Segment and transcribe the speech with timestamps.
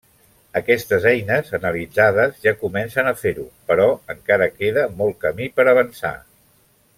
[0.59, 6.15] Aquestes eines analitzades ja comencen a fer-ho però encara queda molt camí per avançar.